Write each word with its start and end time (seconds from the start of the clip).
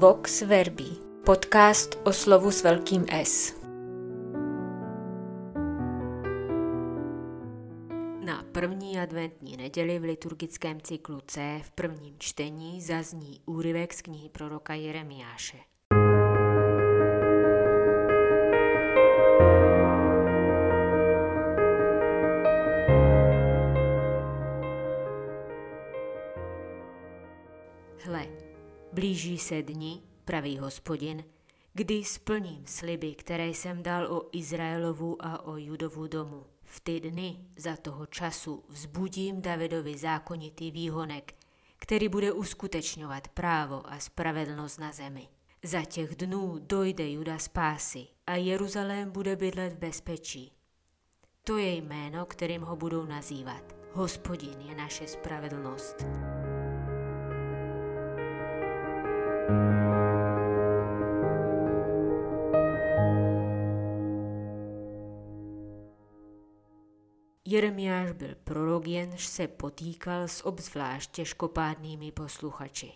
Vox 0.00 0.42
Verbi, 0.42 0.96
podcast 1.24 1.98
o 2.04 2.12
slovu 2.12 2.50
s 2.50 2.62
velkým 2.62 3.06
S. 3.10 3.60
Na 8.24 8.44
první 8.52 8.98
adventní 8.98 9.56
neděli 9.56 9.98
v 9.98 10.02
liturgickém 10.02 10.80
cyklu 10.80 11.20
C 11.26 11.60
v 11.62 11.70
prvním 11.70 12.14
čtení 12.18 12.82
zazní 12.82 13.40
úryvek 13.46 13.94
z 13.94 14.02
knihy 14.02 14.28
proroka 14.28 14.74
Jeremiáše. 14.74 15.58
Hle, 28.04 28.49
blíží 28.92 29.38
se 29.38 29.62
dni, 29.62 30.02
pravý 30.24 30.58
hospodin, 30.58 31.24
kdy 31.74 32.04
splním 32.04 32.66
sliby, 32.66 33.14
které 33.14 33.48
jsem 33.48 33.82
dal 33.82 34.12
o 34.12 34.28
Izraelovu 34.32 35.16
a 35.20 35.46
o 35.46 35.56
Judovu 35.56 36.06
domu. 36.06 36.46
V 36.64 36.80
ty 36.80 37.00
dny 37.00 37.36
za 37.56 37.76
toho 37.76 38.06
času 38.06 38.64
vzbudím 38.68 39.42
Davidovi 39.42 39.98
zákonitý 39.98 40.70
výhonek, 40.70 41.34
který 41.76 42.08
bude 42.08 42.32
uskutečňovat 42.32 43.28
právo 43.28 43.82
a 43.92 43.98
spravedlnost 43.98 44.80
na 44.80 44.92
zemi. 44.92 45.28
Za 45.62 45.84
těch 45.84 46.16
dnů 46.16 46.58
dojde 46.58 47.10
Juda 47.10 47.38
spásy 47.38 48.06
a 48.26 48.36
Jeruzalém 48.36 49.10
bude 49.10 49.36
bydlet 49.36 49.72
v 49.72 49.78
bezpečí. 49.78 50.52
To 51.44 51.56
je 51.56 51.74
jméno, 51.74 52.26
kterým 52.26 52.62
ho 52.62 52.76
budou 52.76 53.06
nazývat. 53.06 53.76
Hospodin 53.92 54.60
je 54.60 54.74
naše 54.74 55.06
spravedlnost. 55.06 55.96
Jeremiáš 67.52 68.12
byl 68.12 68.34
prorok, 68.44 68.86
jenž 68.86 69.26
se 69.26 69.48
potýkal 69.48 70.28
s 70.28 70.46
obzvlášť 70.46 71.10
těžkopádnými 71.10 72.12
posluchači. 72.12 72.92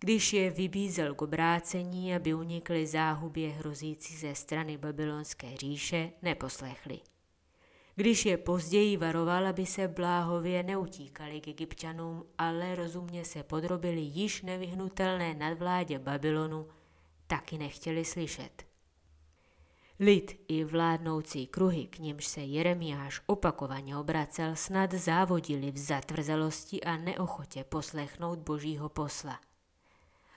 Když 0.00 0.32
je 0.32 0.50
vybízel 0.50 1.14
k 1.14 1.22
obrácení, 1.22 2.14
aby 2.14 2.34
unikli 2.34 2.86
záhubě 2.86 3.50
hrozící 3.50 4.16
ze 4.16 4.34
strany 4.34 4.78
babylonské 4.78 5.56
říše, 5.56 6.12
neposlechli. 6.22 7.00
Když 7.94 8.26
je 8.26 8.36
později 8.36 8.96
varoval, 8.96 9.46
aby 9.46 9.66
se 9.66 9.88
bláhově 9.88 10.62
neutíkali 10.62 11.40
k 11.40 11.48
egyptianům, 11.48 12.24
ale 12.38 12.74
rozumně 12.74 13.24
se 13.24 13.42
podrobili 13.42 14.00
již 14.00 14.42
nevyhnutelné 14.42 15.34
nadvládě 15.34 15.98
Babylonu, 15.98 16.66
taky 17.26 17.58
nechtěli 17.58 18.04
slyšet. 18.04 18.71
Lid 20.04 20.40
i 20.48 20.64
vládnoucí 20.64 21.46
kruhy, 21.46 21.86
k 21.86 21.98
nimž 21.98 22.26
se 22.26 22.40
Jeremiáš 22.40 23.20
opakovaně 23.26 23.96
obracel, 23.96 24.56
snad 24.56 24.92
závodili 24.92 25.70
v 25.70 25.78
zatvrzelosti 25.78 26.80
a 26.80 26.96
neochotě 26.96 27.64
poslechnout 27.64 28.38
božího 28.38 28.88
posla. 28.88 29.40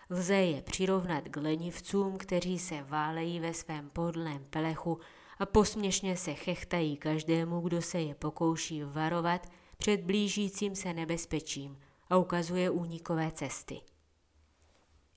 Lze 0.10 0.36
je 0.36 0.62
přirovnat 0.62 1.24
k 1.24 1.38
lenivcům, 1.38 2.18
kteří 2.18 2.60
se 2.60 2.84
válejí 2.84 3.40
ve 3.40 3.54
svém 3.54 3.90
podlém 3.90 4.46
pelechu 4.50 5.00
a 5.40 5.46
posměšně 5.46 6.18
se 6.18 6.34
chechtají 6.34 6.98
každému, 6.98 7.62
kdo 7.62 7.82
se 7.82 8.02
je 8.02 8.16
pokouší 8.16 8.84
varovat 8.84 9.50
před 9.78 10.02
blížícím 10.02 10.76
se 10.76 10.94
nebezpečím 10.94 11.78
a 12.10 12.18
ukazuje 12.18 12.70
únikové 12.70 13.32
cesty. 13.32 13.82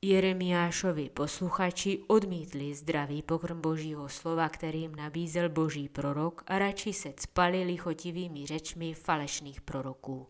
Jeremiášovi 0.02 1.10
posluchači 1.10 1.98
odmítli 2.06 2.74
zdravý 2.74 3.22
pokrm 3.22 3.60
božího 3.60 4.08
slova, 4.08 4.48
kterým 4.48 4.94
nabízel 4.96 5.48
boží 5.48 5.88
prorok 5.88 6.42
a 6.46 6.58
radši 6.58 6.92
se 6.92 7.12
cpali 7.16 7.64
lichotivými 7.64 8.46
řečmi 8.46 8.94
falešných 8.94 9.60
proroků. 9.60 10.26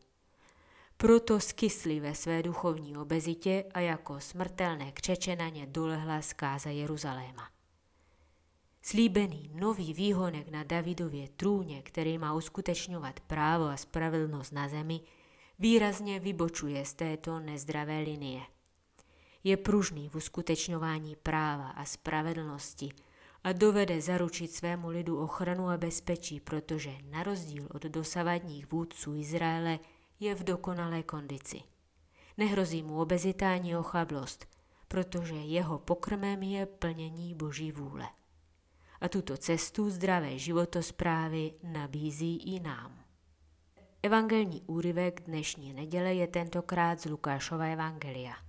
Proto 0.96 1.40
skysli 1.40 2.00
ve 2.00 2.14
své 2.14 2.42
duchovní 2.42 2.96
obezitě 2.96 3.64
a 3.74 3.80
jako 3.80 4.20
smrtelné 4.20 4.92
křeče 4.92 5.36
na 5.36 5.48
ně 5.48 5.66
dolehla 5.66 6.22
zkáza 6.22 6.70
Jeruzaléma. 6.70 7.48
Slíbený 8.82 9.50
nový 9.54 9.94
výhonek 9.94 10.48
na 10.48 10.64
Davidově 10.64 11.28
trůně, 11.28 11.82
který 11.82 12.18
má 12.18 12.34
uskutečňovat 12.34 13.20
právo 13.20 13.64
a 13.64 13.76
spravedlnost 13.76 14.52
na 14.52 14.68
zemi, 14.68 15.00
výrazně 15.58 16.20
vybočuje 16.20 16.84
z 16.84 16.94
této 16.94 17.40
nezdravé 17.40 17.98
linie– 17.98 18.40
je 19.48 19.56
pružný 19.56 20.08
v 20.08 20.14
uskutečňování 20.14 21.16
práva 21.16 21.68
a 21.68 21.84
spravedlnosti 21.84 22.92
a 23.44 23.52
dovede 23.52 24.00
zaručit 24.00 24.52
svému 24.52 24.88
lidu 24.88 25.20
ochranu 25.20 25.68
a 25.68 25.76
bezpečí, 25.76 26.40
protože 26.40 26.90
na 27.10 27.22
rozdíl 27.22 27.68
od 27.74 27.82
dosavadních 27.82 28.72
vůdců 28.72 29.14
Izraele 29.14 29.78
je 30.20 30.34
v 30.34 30.44
dokonalé 30.44 31.02
kondici. 31.02 31.60
Nehrozí 32.36 32.82
mu 32.82 33.00
obezita 33.00 33.52
ani 33.52 33.76
ochablost, 33.76 34.46
protože 34.88 35.34
jeho 35.34 35.78
pokrmem 35.78 36.42
je 36.42 36.66
plnění 36.66 37.34
Boží 37.34 37.72
vůle. 37.72 38.08
A 39.00 39.08
tuto 39.08 39.36
cestu 39.36 39.90
zdravé 39.90 40.38
životosprávy 40.38 41.52
nabízí 41.62 42.36
i 42.36 42.60
nám. 42.60 43.04
Evangelní 44.02 44.62
úryvek 44.66 45.20
dnešní 45.20 45.72
neděle 45.72 46.14
je 46.14 46.26
tentokrát 46.26 47.00
z 47.00 47.04
Lukášova 47.04 47.64
evangelia. 47.64 48.47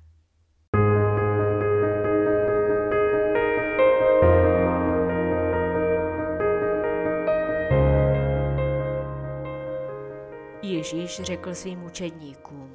Ježíš 10.94 11.22
řekl 11.22 11.56
svým 11.56 11.84
učedníkům. 11.84 12.72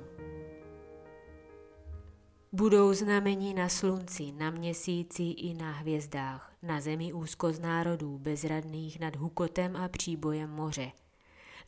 Budou 2.52 2.92
znamení 2.92 3.54
na 3.54 3.68
slunci, 3.68 4.32
na 4.32 4.50
měsíci 4.50 5.22
i 5.22 5.54
na 5.54 5.72
hvězdách, 5.72 6.52
na 6.62 6.80
zemi 6.80 7.12
úzko 7.12 7.52
z 7.52 7.60
národů, 7.60 8.18
bezradných 8.18 9.00
nad 9.00 9.16
hukotem 9.16 9.76
a 9.76 9.88
příbojem 9.88 10.50
moře. 10.50 10.92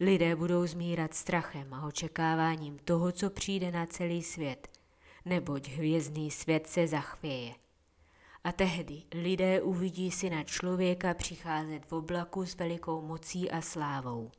Lidé 0.00 0.36
budou 0.36 0.66
zmírat 0.66 1.14
strachem 1.14 1.74
a 1.74 1.86
očekáváním 1.86 2.78
toho, 2.78 3.12
co 3.12 3.30
přijde 3.30 3.70
na 3.70 3.86
celý 3.86 4.22
svět, 4.22 4.68
neboť 5.24 5.68
hvězdný 5.68 6.30
svět 6.30 6.66
se 6.66 6.86
zachvěje. 6.86 7.54
A 8.44 8.52
tehdy 8.52 9.02
lidé 9.14 9.62
uvidí 9.62 10.10
syna 10.10 10.42
člověka 10.42 11.14
přicházet 11.14 11.86
v 11.86 11.92
oblaku 11.92 12.46
s 12.46 12.56
velikou 12.56 13.02
mocí 13.02 13.50
a 13.50 13.60
slávou. 13.60 14.30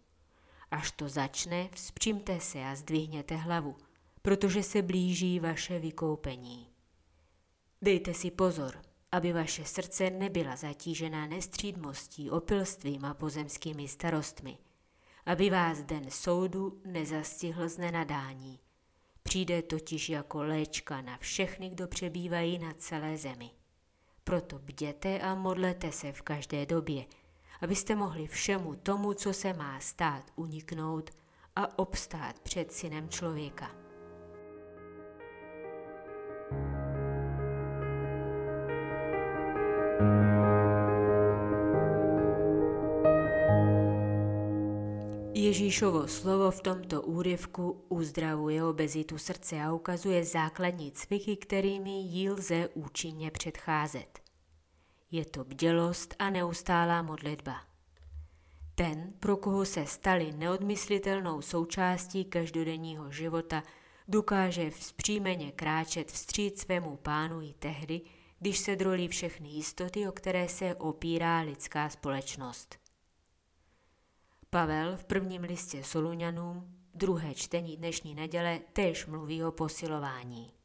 Až 0.71 0.91
to 0.91 1.09
začne, 1.09 1.69
vzpřímte 1.73 2.39
se 2.39 2.63
a 2.63 2.75
zdvihněte 2.75 3.35
hlavu, 3.35 3.75
protože 4.21 4.63
se 4.63 4.81
blíží 4.81 5.39
vaše 5.39 5.79
vykoupení. 5.79 6.67
Dejte 7.81 8.13
si 8.13 8.31
pozor, 8.31 8.81
aby 9.11 9.33
vaše 9.33 9.65
srdce 9.65 10.09
nebyla 10.09 10.55
zatížená 10.55 11.27
nestřídmostí, 11.27 12.29
opilstvím 12.29 13.05
a 13.05 13.13
pozemskými 13.13 13.87
starostmi, 13.87 14.57
aby 15.25 15.49
vás 15.49 15.81
den 15.81 16.11
soudu 16.11 16.81
nezastihl 16.85 17.69
z 17.69 17.77
nenadání. 17.77 18.59
Přijde 19.23 19.61
totiž 19.61 20.09
jako 20.09 20.43
léčka 20.43 21.01
na 21.01 21.17
všechny, 21.17 21.69
kdo 21.69 21.87
přebývají 21.87 22.59
na 22.59 22.73
celé 22.73 23.17
zemi. 23.17 23.51
Proto 24.23 24.59
bděte 24.59 25.19
a 25.19 25.35
modlete 25.35 25.91
se 25.91 26.11
v 26.11 26.21
každé 26.21 26.65
době, 26.65 27.05
abyste 27.61 27.95
mohli 27.95 28.27
všemu 28.27 28.75
tomu, 28.75 29.13
co 29.13 29.33
se 29.33 29.53
má 29.53 29.79
stát, 29.79 30.23
uniknout 30.35 31.09
a 31.55 31.79
obstát 31.79 32.39
před 32.39 32.71
synem 32.71 33.09
člověka. 33.09 33.71
Ježíšovo 45.33 46.07
slovo 46.07 46.51
v 46.51 46.61
tomto 46.61 47.01
úryvku 47.01 47.85
uzdravuje 47.89 48.63
obezitu 48.63 49.17
srdce 49.17 49.61
a 49.61 49.73
ukazuje 49.73 50.23
základní 50.23 50.91
cviky, 50.91 51.35
kterými 51.37 51.91
jí 51.91 52.29
lze 52.29 52.69
účinně 52.73 53.31
předcházet. 53.31 54.26
Je 55.11 55.25
to 55.25 55.43
bdělost 55.43 56.15
a 56.19 56.29
neustálá 56.29 57.01
modlitba. 57.01 57.61
Ten, 58.75 59.13
pro 59.19 59.37
koho 59.37 59.65
se 59.65 59.85
stali 59.85 60.31
neodmyslitelnou 60.31 61.41
součástí 61.41 62.25
každodenního 62.25 63.11
života, 63.11 63.63
dokáže 64.07 64.69
vzpřímeně 64.69 65.51
kráčet 65.51 66.11
vstříc 66.11 66.61
svému 66.61 66.97
pánu 66.97 67.41
i 67.41 67.53
tehdy, 67.53 68.01
když 68.39 68.59
se 68.59 68.75
drolí 68.75 69.07
všechny 69.07 69.49
jistoty, 69.49 70.07
o 70.07 70.11
které 70.11 70.49
se 70.49 70.75
opírá 70.75 71.39
lidská 71.39 71.89
společnost. 71.89 72.79
Pavel 74.49 74.97
v 74.97 75.05
prvním 75.05 75.41
listě 75.41 75.83
Soluňanům, 75.83 76.77
druhé 76.93 77.33
čtení 77.33 77.77
dnešní 77.77 78.15
neděle, 78.15 78.59
též 78.73 79.05
mluví 79.05 79.43
o 79.43 79.51
posilování. 79.51 80.56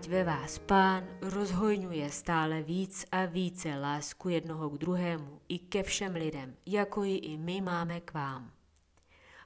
Ať 0.00 0.08
ve 0.08 0.24
vás 0.24 0.58
pán 0.58 1.04
rozhojňuje 1.20 2.10
stále 2.10 2.62
víc 2.62 3.04
a 3.12 3.24
více 3.24 3.68
lásku 3.76 4.28
jednoho 4.28 4.70
k 4.70 4.78
druhému 4.78 5.40
i 5.48 5.58
ke 5.58 5.82
všem 5.82 6.14
lidem, 6.14 6.56
jako 6.66 7.04
ji 7.04 7.16
i 7.16 7.36
my 7.36 7.60
máme 7.60 8.00
k 8.00 8.14
vám. 8.14 8.52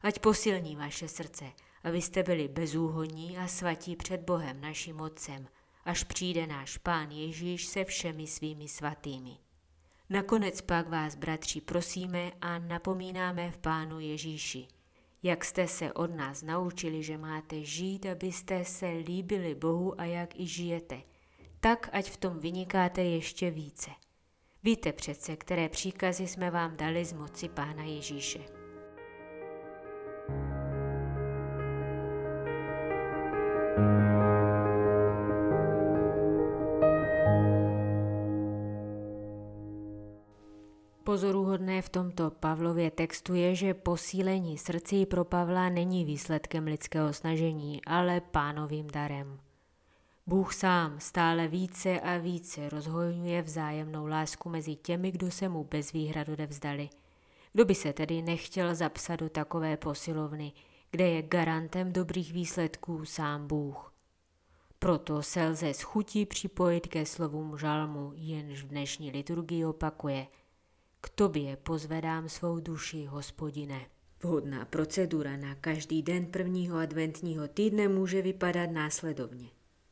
Ať 0.03 0.19
posilní 0.19 0.77
vaše 0.77 1.09
srdce, 1.09 1.45
abyste 1.85 2.23
byli 2.23 2.49
bezúhonní 2.49 3.39
a 3.39 3.49
svatí 3.49 3.97
před 3.97 4.21
Bohem 4.21 4.61
naším 4.61 5.01
Otcem, 5.01 5.49
až 5.85 6.05
přijde 6.05 6.47
náš 6.47 6.79
Pán 6.79 7.11
Ježíš 7.11 7.67
se 7.67 7.85
všemi 7.85 8.27
svými 8.27 8.69
svatými. 8.69 9.37
Nakonec 10.11 10.61
pak 10.61 10.89
vás, 10.89 11.15
bratři, 11.15 11.61
prosíme 11.61 12.33
a 12.41 12.59
napomínáme 12.59 13.51
v 13.51 13.59
Pánu 13.59 14.01
Ježíši, 14.01 14.69
jak 15.25 15.45
jste 15.45 15.69
se 15.69 15.93
od 15.93 16.17
nás 16.17 16.43
naučili, 16.43 17.03
že 17.03 17.19
máte 17.19 17.65
žít, 17.65 18.07
abyste 18.07 18.65
se 18.65 18.87
líbili 18.87 19.55
Bohu 19.55 20.01
a 20.01 20.05
jak 20.05 20.41
i 20.41 20.47
žijete, 20.47 21.03
tak 21.61 21.89
ať 21.93 22.11
v 22.11 22.17
tom 22.17 22.39
vynikáte 22.39 23.03
ještě 23.03 23.51
více. 23.51 23.91
Víte 24.63 24.93
přece, 24.93 25.37
které 25.37 25.69
příkazy 25.69 26.27
jsme 26.27 26.51
vám 26.51 26.77
dali 26.77 27.05
z 27.05 27.13
moci 27.13 27.49
Pána 27.49 27.85
Ježíše. 27.85 28.64
Tomto 42.25 42.41
Pavlově 42.41 42.91
textu 42.91 43.35
je, 43.35 43.55
že 43.55 43.75
posílení 43.75 44.59
srdcí 44.59 45.07
pro 45.07 45.25
Pavla 45.25 45.69
není 45.69 46.05
výsledkem 46.05 46.65
lidského 46.65 47.13
snažení, 47.13 47.85
ale 47.87 48.21
pánovým 48.21 48.87
darem. 48.91 49.41
Bůh 50.27 50.55
sám 50.55 51.01
stále 51.01 51.49
více 51.49 52.01
a 52.01 52.19
více 52.19 52.69
rozhojňuje 52.69 53.43
vzájemnou 53.43 54.07
lásku 54.07 54.49
mezi 54.49 54.77
těmi, 54.77 55.11
kdo 55.11 55.31
se 55.31 55.49
mu 55.49 55.65
bez 55.65 55.93
výhrad 55.93 56.29
odevzdali. 56.29 56.89
Kdo 57.53 57.65
by 57.65 57.75
se 57.75 57.93
tedy 57.93 58.23
nechtěl 58.23 58.75
zapsat 58.75 59.17
do 59.17 59.29
takové 59.29 59.77
posilovny, 59.77 60.53
kde 60.91 61.09
je 61.09 61.23
garantem 61.23 61.93
dobrých 61.93 62.33
výsledků 62.33 63.05
sám 63.05 63.47
Bůh. 63.47 63.93
Proto 64.79 65.23
se 65.23 65.49
lze 65.49 65.69
s 65.69 65.83
chutí 65.83 66.27
připojit 66.27 66.87
ke 66.87 67.07
slovům 67.07 67.59
žalmu, 67.59 68.13
jenž 68.15 68.63
v 68.63 68.69
dnešní 68.69 69.11
liturgii 69.11 69.65
opakuje– 69.65 70.27
k 71.05 71.09
tobě 71.09 71.57
pozvedám 71.57 72.29
svou 72.29 72.61
duši, 72.61 73.05
hospodine. 73.05 73.87
Vhodná 74.23 74.65
procedura 74.65 75.37
na 75.37 75.55
každý 75.55 76.03
den 76.03 76.27
prvního 76.27 76.79
adventního 76.79 77.49
týdne 77.49 77.89
může 77.89 78.23
vypadat 78.23 78.71
následovně. 78.71 79.49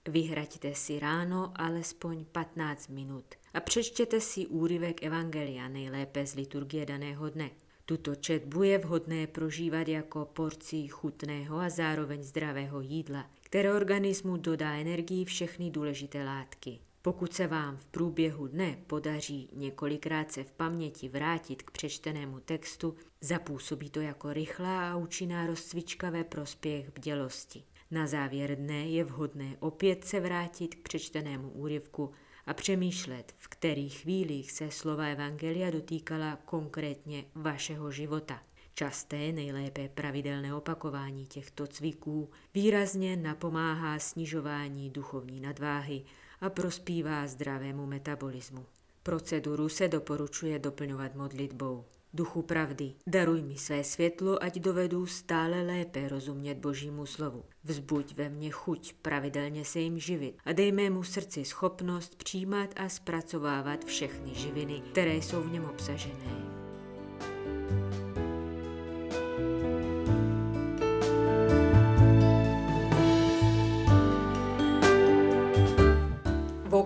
Vyhraďte 0.09 0.75
si 0.75 0.99
ráno 0.99 1.53
alespoň 1.56 2.25
15 2.25 2.88
minut 2.88 3.25
a 3.55 3.61
přečtěte 3.61 4.20
si 4.20 4.47
úryvek 4.47 5.03
Evangelia 5.03 5.69
nejlépe 5.69 6.26
z 6.26 6.35
liturgie 6.35 6.87
daného 6.87 7.31
dne. 7.31 7.50
Tuto 7.87 8.15
četbu 8.15 8.62
je 8.62 8.79
vhodné 8.79 9.26
prožívat 9.26 9.88
jako 9.88 10.25
porci 10.25 10.88
chutného 10.88 11.58
a 11.58 11.70
zároveň 11.70 12.23
zdravého 12.23 12.81
jídla, 12.81 13.31
které 13.41 13.75
organismu 13.75 14.37
dodá 14.37 14.73
energii 14.73 15.25
všechny 15.25 15.70
důležité 15.70 16.25
látky. 16.25 16.79
Pokud 17.03 17.35
se 17.35 17.47
vám 17.47 17.77
v 17.77 17.85
průběhu 17.85 18.47
dne 18.47 18.79
podaří 18.87 19.49
několikrát 19.53 20.33
se 20.33 20.45
v 20.45 20.53
paměti 20.53 21.09
vrátit 21.09 21.63
k 21.63 21.71
přečtenému 21.71 22.41
textu, 22.41 22.97
zapůsobí 23.21 23.91
to 23.91 24.01
jako 24.01 24.33
rychlá 24.33 24.93
a 24.93 24.97
účinná 24.97 25.47
rozcvička 25.47 26.11
ve 26.11 26.25
prospěch 26.25 26.93
bdělosti. 26.95 27.65
Na 27.91 28.07
závěr 28.07 28.57
dne 28.57 28.89
je 28.89 29.05
vhodné 29.05 29.57
opět 29.61 30.05
se 30.05 30.21
vrátit 30.21 30.75
k 30.75 30.83
přečtenému 30.83 31.51
úryvku 31.51 32.11
a 32.47 32.55
přemýšlet, 32.55 33.35
v 33.39 33.49
kterých 33.49 34.01
chvílích 34.01 34.53
se 34.53 34.71
slova 34.71 35.05
Evangelia 35.05 35.71
dotýkala 35.71 36.39
konkrétně 36.45 37.25
vašeho 37.35 37.91
života. 37.91 38.43
Časté, 38.75 39.33
nejlépe 39.33 39.89
pravidelné 39.89 40.55
opakování 40.55 41.27
těchto 41.27 41.67
cviků 41.67 42.31
výrazně 42.55 43.17
napomáhá 43.17 43.99
snižování 43.99 44.91
duchovní 44.91 45.41
nadváhy 45.41 46.05
a 46.43 46.50
prospívá 46.50 47.27
zdravému 47.27 47.87
metabolismu. 47.87 48.67
Proceduru 49.03 49.69
se 49.69 49.89
doporučuje 49.89 50.59
doplňovat 50.59 51.15
modlitbou. 51.15 51.85
Duchu 52.15 52.43
pravdy, 52.43 52.94
daruj 53.06 53.43
mi 53.43 53.56
své 53.56 53.85
světlo, 53.85 54.43
ať 54.43 54.59
dovedu 54.59 55.06
stále 55.06 55.62
lépe 55.62 56.09
rozumět 56.09 56.55
Božímu 56.55 57.06
slovu. 57.06 57.44
Vzbuď 57.65 58.15
ve 58.17 58.29
mně 58.29 58.50
chuť 58.50 58.93
pravidelně 58.93 59.65
se 59.65 59.81
jim 59.81 59.99
živit 59.99 60.39
a 60.44 60.53
dej 60.53 60.73
mému 60.73 61.03
srdci 61.03 61.44
schopnost 61.44 62.17
přijímat 62.17 62.71
a 62.77 62.89
zpracovávat 62.89 63.85
všechny 63.85 64.35
živiny, 64.35 64.83
které 64.91 65.15
jsou 65.15 65.43
v 65.43 65.53
něm 65.53 65.65
obsažené. 65.65 66.52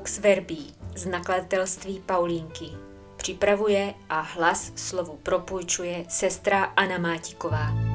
Vox 0.07 0.19
Verbí 0.19 0.75
z 0.95 1.07
nakladatelství 1.07 2.03
Paulínky. 2.07 2.67
Připravuje 3.17 3.95
a 4.09 4.21
hlas 4.21 4.73
slovu 4.77 5.19
propůjčuje 5.23 6.05
sestra 6.09 6.65
Anna 6.65 6.99
Mátiková. 6.99 7.86